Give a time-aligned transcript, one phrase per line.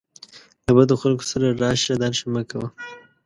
[0.65, 2.67] له بدو خلکو سره راشه درشه مه کوه